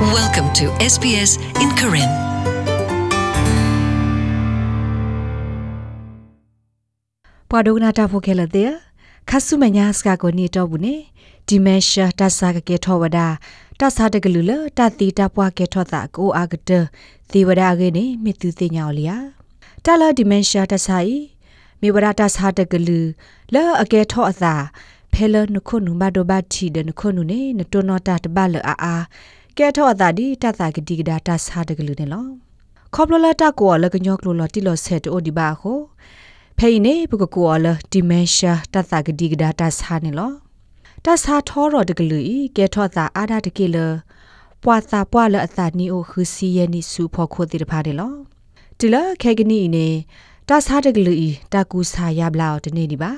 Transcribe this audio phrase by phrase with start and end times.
[0.00, 2.10] Welcome to SBS in Karen.
[7.50, 8.70] ပဝဒနာတာဖိုခဲလတဲ့
[9.28, 10.96] ခဆုမညာစကကိုနီတော့ဘူးနေ
[11.48, 13.18] ဒီမန်ရှာတဆာကကေထောဝဒ
[13.80, 16.70] တဆာတကလူလတတိတပွားကေထောတာကိုအာဂတ
[17.30, 19.16] သေဝဒကေနေမြတူတင်ညာလျာ
[19.84, 21.16] တလာဒီမန်ရှာတဆာဤ
[21.80, 23.00] မေဝဒတဆာတကလူ
[23.54, 24.54] လောအကေထောအသာ
[25.12, 28.96] ဖဲလနခုနုမဒဘတီဒနခုနုနေနတောနတာတဘလအာအာ
[29.58, 32.26] ကဲထောအသာဒီတသကတိကဒါတဆာတကလူနေလော
[32.94, 35.78] ခေါပလလတာကိုလကညောကလိုလတီလောဆက်အိုဒီဘာခို
[36.58, 40.32] ဖိနေဘကကိုလဒီမန်ရှာတသကတိကဒါတဆာနေလော
[41.04, 43.76] တဆာထောရတကလူဤကဲထောသာအာဒတကေလ
[44.62, 48.12] ပွာသာပွာလအသာနီအိုခူစီယနီစုဖို့ခိုတိတဖာတယ်လော
[48.78, 49.86] တီလခေကနီနေ
[50.48, 53.12] တဆာတကလူဤတကူစာရဘလာတနေဒီပါ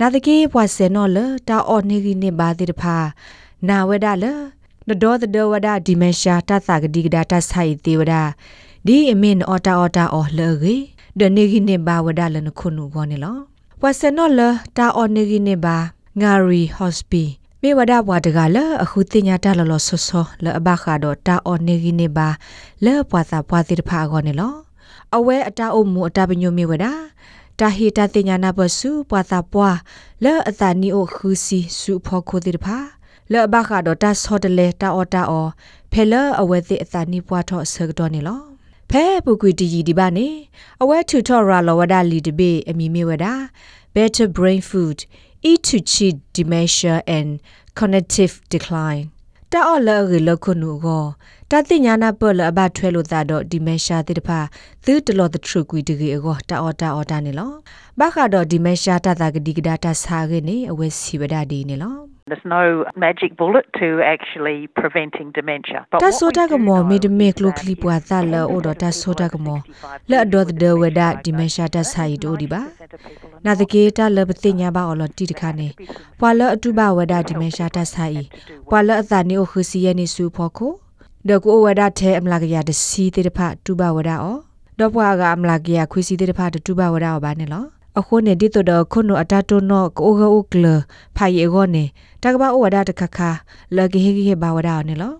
[0.00, 2.96] နာတကေပွာဆေနောလတာအော်နေဂီနေပါတိတဖာ
[3.68, 4.24] နာဝဒလ
[4.88, 8.14] နဒောသဒဝဒဒီမန်ရှာတသကဒီကဒါတဆိုင်သေးဝဒ
[8.86, 10.76] ဒီအမင်အော်တာအော်တာအော်လေဂေ
[11.18, 13.36] ဒနေဂိနေဘာဝဒလနခုနုဂောနေလော
[13.82, 14.40] ဝဆနောလ
[14.76, 15.76] တာအော်နေဂိနေဘာ
[16.20, 17.22] ငါရီဟော့စပီ
[17.62, 22.28] မေဝဒဘွားတကလအခုတင်ညာတလလဆောဆောလအဘခါတော့တာအော်နေဂိနေဘာ
[22.84, 24.54] လဲပွာသာပွာတိတဖာဂောနေလော
[25.16, 26.86] အဝဲအတာအုံမူအတာပညိုမေဝဒ
[27.60, 29.70] တာဟီတာတင်ညာနာဘဆုပွာသာပွာ
[30.24, 32.76] လဲအတာနီအိုခူစီစုဖောခိုတိတဖာ
[33.32, 35.50] လဲဘခါတော့တာဆောတလေတာအော်တာအော်
[35.92, 38.42] ဖဲလအဝဲတိအတာနီပွားထော့ဆကတော့နေလော
[38.90, 40.28] ဖဲပုကွေတီကြီးဒီပါနေ
[40.82, 43.26] အဝဲထူထော်ရာလောဝဒလီတဘေအမီမေဝဒ
[43.94, 44.98] better brain food
[45.50, 47.30] eat to cheat dementia and
[47.78, 49.04] cognitive decline
[49.52, 51.04] တာအော်လရီလခုနုကို
[51.50, 54.40] တတိညာနာပလအဘထွဲလို့သာတော့ dementia တိတဖာ
[54.84, 57.52] သီတလော the true ကွီတကြီးကိုတာအော်တာအော်တာနေလော
[57.98, 65.80] ဘခါတော့ dementia တတာကဒီကဒါတာစာရနေအဝဲစီဝဒဒီနေလော There's no magic bullet to actually preventing dementia.
[66.04, 69.58] တဆိုတာကမောမီဒမေကလိုကလီပွာသလအိုဒတာဆိုတာကမော
[70.10, 72.62] လက်ဒေါ်ဒဝဒဒီမရှာတဆိုင်ဒိုဒီပါ
[73.44, 75.68] နာတကေတာလပတိညာပါအော်လတီတခါနေ
[76.20, 78.24] ပွာလအတုဘဝဒဒီမရှာတဆိုင်
[78.70, 80.72] ပွာလအသနီအိုခစီယနေစုဖို့ကို
[81.28, 84.36] ဒကူဝဒထဲအမလာကရတစီတေတဖတူဘဝဒအော
[84.78, 87.64] ဒေါ်ပွာကအမလာကရခွေစီတေတဖတူဘဝဒအောဘာနေလော
[87.98, 90.64] အခုနေဒီတော့ခုနအတတုနောကိုဂုကလ
[91.16, 91.84] ဖိုင်ယေဂောနေ
[92.22, 93.18] တကဘာဩဝဒတခခ
[93.76, 95.14] လကေဟေဟေဘာဝဒနေလော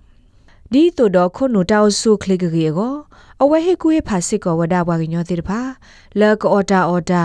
[0.72, 2.48] ဒီတော့တော့ခုနတောက်ဆုခလစ်ကေ
[2.78, 2.94] ကို
[3.42, 5.60] အဝဲဟေကူဟေဖာစစ်ကောဝဒဘွားကညောတိတဖာ
[6.20, 7.22] လကောတာအော်တာ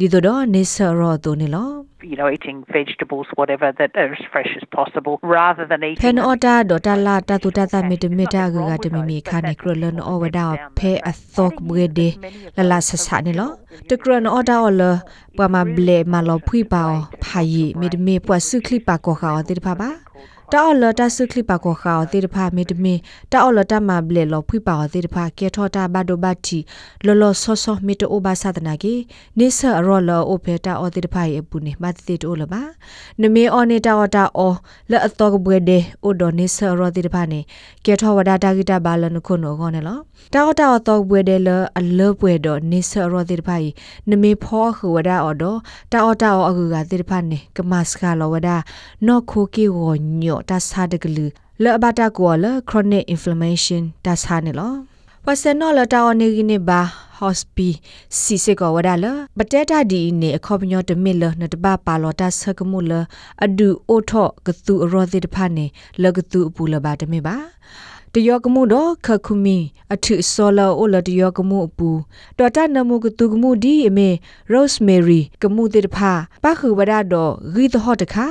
[0.00, 1.70] ဒီတော့နေဆရောတုန်နေလော
[2.10, 10.46] you know eating vegetables whatever that are as fresh as possible rather than eating ဖန်အော်တာဒေါ်တာလာတတူတသမီတမီတာဂဂတမီမီခါနေကရလန်အော်ဝဒါ
[10.78, 12.08] ဖဲအသောကဘွေဒေ
[12.56, 13.50] လလာဆဆာနေလော
[13.90, 14.82] တကရန်အော်တာအော်လ
[15.38, 16.84] ပမဘလေမလောဖွိပါ
[17.24, 18.14] ဖာယီမီ
[20.54, 22.94] ဒမီပွားစုခလိပါကောခါတိတဖာပါတာအော်လတာစုခလိပါကောခါတေတဖာမေတမီ
[23.32, 26.58] တာအော်လတာမဘလေလောဖွိပါတေတဖာကေထောတာဘဒိုဘတ်တီ
[27.06, 28.94] လောလောဆောဆောမေတိုဘာသဒနာကေ
[29.38, 32.62] နေဆာရောလောအိုဖေတာအော်တေတဖာယေပူနေမတ်တေတိုလပါ
[33.20, 34.56] နမေအော်နေတာအော်တာအော်
[34.90, 37.40] လဲအတော့ဘွေဒေအိုဒိုနေဆာရောတေတဖာနေ
[37.84, 39.98] ကေထောဝဒတာဂီတာဘာလနခုနောခေါနေလော
[40.32, 41.48] တာအော်တာအော်တော့ဘွေဒေလ
[41.78, 43.56] အလောဘွေဒေါနေဆာရောတေတဖာ
[44.10, 45.44] နမေဖောခဝဒအော်ဒ
[45.92, 48.48] တာအော်တာအော်အကူကတေတဖာနေကမစကာလောဝဒ
[49.06, 49.80] နော့ခိုကီဝ
[50.22, 51.26] ညောတာစာဒကလူ
[51.62, 54.74] လဘတာကောလ chronic inflammation တာစာနေလော
[55.24, 56.80] ပစနောလတာဝနေကိနေဘာ
[57.18, 57.68] hospi
[58.20, 59.06] စီစကောဝဒါလ
[59.38, 62.92] ဘတဲတာဒီနေအခေါပညောတမစ်လနတပပါလောတာဆကမှုလ
[63.44, 65.66] အဒူအိုထော့ကသူအရောတိတဖာနေ
[66.02, 67.36] လကသူအပူလပါတမေပါ
[68.16, 69.58] တယောကမှုတော့ခခုမီ
[69.94, 71.90] အထုဆောလောအိုလတယောကမှုအပူ
[72.38, 74.08] တော်တနမှုကတူကမှုဒီအမေ
[74.52, 76.12] Rosemary ကမှုတေတဖာ
[76.44, 78.26] ပခုဝဒတော့ဂီတဟော့တခါ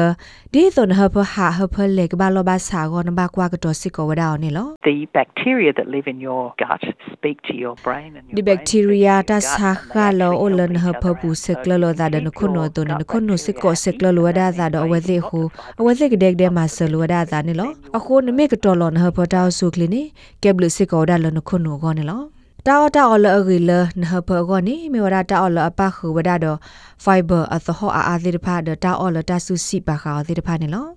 [0.54, 6.84] ဒီသွန်ဟဖဟာဟဖလေကဘာလောဘာစာကောနဘကွာကတော့စစ်ကောဝဒါနေလော The bacteria that live in your gut
[7.14, 9.70] speak to your brain and your ဒီ brain ဘက်တီရီယာ speaks to တာ your gut စာ
[9.72, 11.38] and ခ they ါလော actually အလ help န်ဟ each ဖ other ပူ out.
[11.44, 14.12] စ So ကလော if ဒါ you ဒန keep ခုနော your တန gut ခုနောစစ်ကော bacteria စကလော
[14.12, 20.02] happy, လောဒါ then ဒါ that တော့အဝ means သိ you've ခု got the fibre အဝသိကဒက်ဒဲမှာဆလောဒါဒါနေလောအခုနမေကတော်လောနဟဖတာဆုကလီနီ
[20.44, 22.22] ကက်ဘလစစ်ကောဒါလနခုနောကောနေလော
[22.68, 23.72] တာအတာအလအဂီလ
[24.02, 26.58] နဟပကောနီမေဝရတာအလအပခုဝဒါတော့
[27.04, 30.88] fiber အသဟအာအာသီတဖာဒတာအလတာဆုစီပါခါသီတဖာနေလော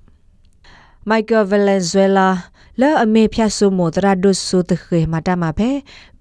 [1.10, 2.28] Michael Valenzuela
[2.80, 5.70] လာအမေဖြတ်ဆုမတရဒုဆုတခေမတာမဖဲ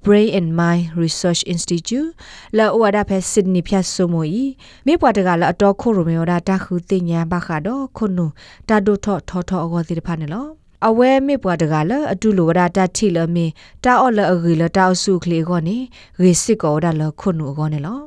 [0.03, 2.09] Brain and Mind Research Institute
[2.57, 4.45] လာဝဒါဖဲ Sydney ဖြတ်ဆုမီ
[4.85, 8.25] မေပွားတကလာအတော်ခိုရိုမေဝဒါတာခုတင်ညာဘခါတော့ခုနု
[8.69, 10.47] တာဒုထောထောထောအကောသီတဖာနေလော
[10.85, 13.45] အဝဲမေပွားတကလာအတူလိုဝဒါတာထီလမေ
[13.83, 15.77] တာအော်လအဂီလတာအဆုခလီကောနေ
[16.21, 17.99] ရေစစ်ကောဒါလခုနုကောနေလော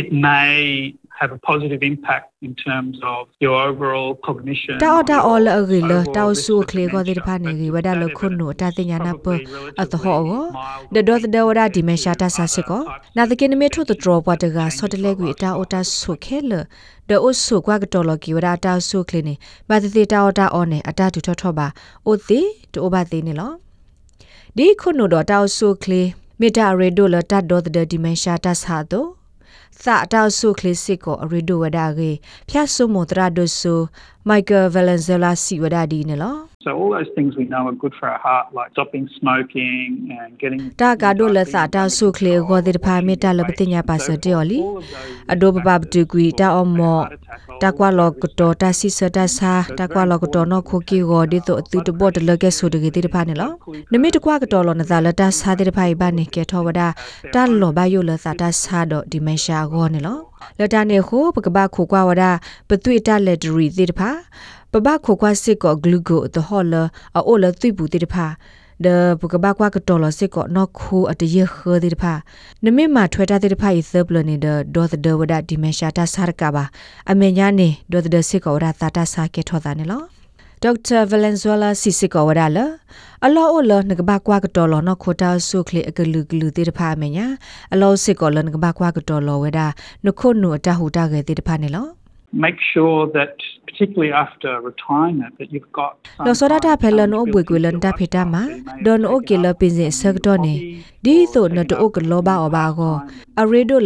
[0.00, 0.54] it may
[1.20, 4.74] have a positive impact in terms of your overall cognition.
[4.84, 9.26] တာအတာအော်လအဂီလ overall တာအ risk ဆု of ခလေကောဒီ dementia, ဖာနေ but ဂီဝဒါလ that ခုနု evidence တာတင်ညာနာပ
[9.26, 9.38] probably
[9.80, 14.58] အတဟော relatively ကို mild ဒဒေါ်ဒဝဒါ compared ဒီမရှာတာ to ဆာစ other ကော types နာတကင်းမီ of ထုတဒရပတက
[14.58, 16.00] changes ဆောတလဲကွေ to တာ our အတာ lifestyle.
[16.00, 16.52] ဆုခဲလ
[17.08, 19.34] ဒေအဆုကွာကတော်လကီဝဒါတာဆုခလနေ
[19.68, 21.66] ဘာတတိတာအတာအောနေအတာတူထထပါ
[22.06, 22.40] အိုတိ
[22.72, 23.52] တိုဘာတိနေလော
[24.56, 26.02] ဒီခုနတော့တာဆုခလေ
[26.40, 29.19] မေတာရေဒိုလတာဒေါ်ဒဒီမရှာတာဆာတော့
[29.84, 32.10] သာတောက်ဆုခလစ်စစ်ကိုအရီဒိုဝဒါကေ
[32.50, 33.74] ဖျတ်ဆုမတရာဒိုဆူ
[34.28, 39.88] မိုက်ကယ်ဗယ်လန်ဇလာစီဝဒါဒီနေလော So all those things we know are good for our heart, like stopping smoking
[40.20, 44.60] and getting တာကာဒိုလသတာဆုခလေဂောဒီဖာမီတာလပတိညာပါစတေော်လီ
[45.32, 47.00] အဒိုဘဘဘတူကွီတာအမော
[47.62, 53.50] တာကွာလောကတောတာစီစတာစာတာကွာလောကတောနခိုကီဂောဒီတိုအတူတဘောတလကဲဆိုတကေတိဖာနေလော
[53.92, 56.80] နမီတကွာကတောလောနဇာလတာစာတိဖာဘနေကေထောဝဒ
[57.34, 60.18] တာလောဘယိုလသတာစာဒိုဒီမရှာဂောနေလော
[60.58, 62.24] လတာနေခိုပကဘာခိုကွာဝဒ
[62.68, 64.10] ပသွေတာလက်ဒရီတိဖာ
[64.72, 66.74] ပပခိုကွာစစ်ကောဂလူဂိုတဟောလ
[67.16, 68.26] အိုလသွိပူတိတဖာ
[68.84, 68.86] ဒ
[69.20, 72.12] ပကဘာကွာကတော်လစစ်ကောနော်ခိုအတရခတိတဖာ
[72.64, 76.64] နမေမာထွေတာတိတဖာဤသပလနေဒဒေါ်ဒဝဒဒီမရှာတာဆာရကပါ
[77.10, 80.02] အမေညာနေဒေါ်ဒစစ်ကောရတာတာဆာကေထောတာနေလော
[80.62, 82.58] ဒေါက်တာဗလန်ဇွာလာစီစစ်ကောဝဒါလ
[83.24, 87.26] အလောအလနကဘာကွာကတော်လနခိုတာဆုခလေအကလူကလူတိတဖာအမေညာ
[87.72, 89.66] အလောစစ်ကောလနကဘာကွာကတော်လဝဒါ
[90.06, 91.99] နခုနုအတဟူတာကေတိတဖာနေလော
[92.32, 93.34] make sure that
[93.66, 97.82] particularly after retirement that you've got some လောစောဒတာ time ဖဲလန် to အို build ဘွေကွေလန် your
[97.84, 98.64] တာ life ဖေတာမာ balance.
[98.64, 100.54] So you may ဒွန် have အိုကေလပင်စင်ဆက်တော့နေ
[101.04, 102.94] ဒီဆိုနတိုကလောဘာအဘာကို
[103.40, 103.78] အရေဒို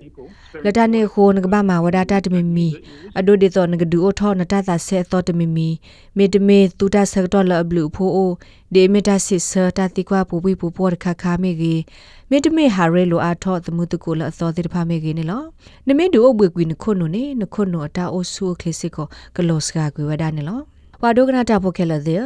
[0.00, 2.68] လန်ကဘာဒူအိုထော်ဒါတာဟူတာကေတခခလတနေခိုနကဘာမာဝဒတာတမီမီ
[3.18, 5.68] အဒိုဒီသောနကဒူအိုထော်နတာသာဆေသောတမီမီ
[6.16, 8.30] မေတမေတူတာဆက်တော့လဘလူဖိုအို
[8.74, 11.82] ဒေမီတာစစ်ဆာတာတိကွာပူပီပူပေါ်ခခမေကြီး
[12.30, 15.42] မေတမေဟာရဲလိုအထော့သမှုတကူလအသောတိတဖာမေကြီးနေလော
[15.88, 19.06] နမေဒူအိုဘွေကွီနခုနုနေနခုနုအတာအိုဆူခလစ်စစ်ကို
[19.36, 20.60] ကလော့စကာကွေဝဒနေလော
[21.02, 22.24] ဝါဒုကနာတာဖိုခဲလတဲ့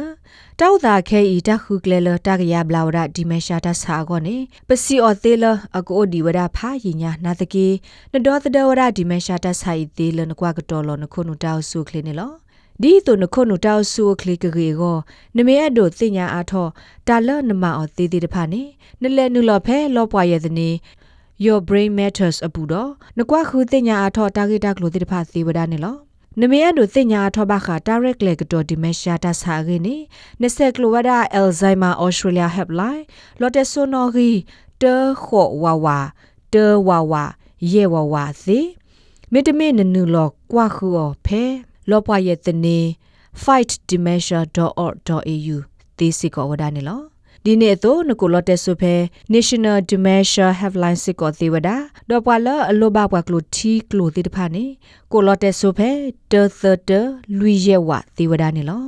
[0.59, 4.35] တောက်တာခဲဤတခုကလေလတကရဘလာဝဒဒီမရှာတဆာကောနေ
[4.67, 5.45] ပစီအော်သေးလ
[5.77, 7.67] အကိုဒီဝဒဖာယညာနာတကေ
[8.13, 12.31] နဒေါ်တဒဝဒဒီမရှာတဆိုင်သေးလနကွာကတော်လနခုနတောက်ဆုခလနေလော
[12.81, 14.97] ဒီတုနခုနတောက်ဆုခလီကကေကို
[15.35, 16.67] နမေအဒိုတင်ညာအားထော
[17.07, 18.61] တာလနမအော်သေးသေးတဖာနေ
[19.01, 20.69] နလဲနုလော်ဖဲလောပွားရဲ့တဲ့နေ
[21.45, 25.95] your brain matters အပူတော့နကွာခုတင်ညာအားထောတာဂီတာကလိုတိတဖာသေးဝဒနေလော
[26.41, 29.95] နမေအဒိုတင်ညာထောဘခါ direct leg တော်ဒီမရှာတာစာရင်းနေ
[30.41, 33.03] နစက်ကလိုဝဒါ Alzheimer Australia helpline
[33.39, 34.29] လော်တက်ဆိုနော်ဂီ
[34.81, 35.99] တေခေါ်ဝါဝါ
[36.53, 37.23] တေဝါဝါ
[37.71, 38.59] ယေဝါဝါစီ
[39.31, 41.43] မေတမေနနူလောကွာခုောဖဲ
[41.89, 42.79] လောပွားရဲ့တနေ
[43.43, 45.57] fightdementia.org.au
[45.97, 47.01] သေစီကောဝဒနေလော
[47.47, 48.93] ဒီနေ့တော့နကိုလတ်ဆုဖဲ
[49.33, 51.69] National Dementia Helpline စစ်ကောသေးဝဒ
[52.09, 54.65] တော့ပွာလအလောဘပွားကလိုတီကလိုတိတဖာနေ
[55.11, 55.89] ကိုလတ်ဆုဖဲ
[56.31, 56.91] ဒေသတ
[57.39, 58.83] လူရဲဝသေးဝဒနေလော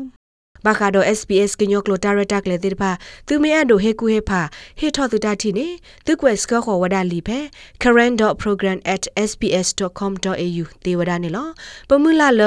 [0.66, 2.92] ဘာခါဒို SPS ကညိုကလိုတာရတက်လေတိတဖာ
[3.28, 4.42] သူမရဒိုဟေကူဟေဖာ
[4.80, 5.68] ဟေထောသူတာတီနေ
[6.06, 7.40] သူကွယ်စကခေါ်ဝဒလီဖဲ
[7.84, 11.48] current.program@sps.com.au သေဝဒနေလော
[11.90, 12.42] ပမူလာလ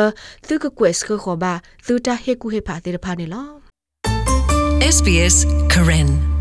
[0.49, 1.53] သူကကွယ်စကခေါ်ပါ
[1.87, 3.49] သူတာဟေကူဟေဖာတိတဖာနေလော
[4.81, 6.40] SBS Karen